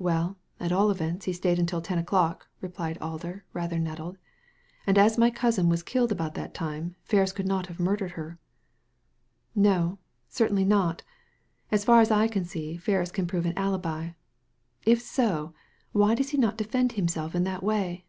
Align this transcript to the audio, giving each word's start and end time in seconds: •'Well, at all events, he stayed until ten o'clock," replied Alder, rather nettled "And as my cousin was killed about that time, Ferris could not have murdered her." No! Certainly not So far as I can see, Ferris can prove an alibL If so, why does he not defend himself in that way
•'Well, 0.00 0.36
at 0.60 0.70
all 0.70 0.88
events, 0.88 1.24
he 1.24 1.32
stayed 1.32 1.58
until 1.58 1.80
ten 1.80 1.98
o'clock," 1.98 2.46
replied 2.60 2.96
Alder, 2.98 3.44
rather 3.52 3.76
nettled 3.76 4.18
"And 4.86 4.96
as 4.96 5.18
my 5.18 5.30
cousin 5.30 5.68
was 5.68 5.82
killed 5.82 6.12
about 6.12 6.34
that 6.34 6.54
time, 6.54 6.94
Ferris 7.02 7.32
could 7.32 7.48
not 7.48 7.66
have 7.66 7.80
murdered 7.80 8.12
her." 8.12 8.38
No! 9.52 9.98
Certainly 10.28 10.66
not 10.66 11.02
So 11.72 11.78
far 11.78 12.00
as 12.00 12.12
I 12.12 12.28
can 12.28 12.44
see, 12.44 12.76
Ferris 12.76 13.10
can 13.10 13.26
prove 13.26 13.46
an 13.46 13.54
alibL 13.58 14.14
If 14.86 15.02
so, 15.02 15.54
why 15.90 16.14
does 16.14 16.30
he 16.30 16.38
not 16.38 16.56
defend 16.56 16.92
himself 16.92 17.34
in 17.34 17.42
that 17.42 17.64
way 17.64 18.04